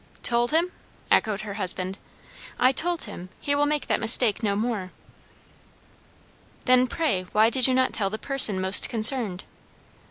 [0.23, 0.71] "Told him!"
[1.11, 1.99] echoed her husband.
[2.59, 3.29] "I told him.
[3.39, 4.91] He will make that mistake no more."
[6.65, 9.43] "Then, pray, why did you not tell the person most concerned?"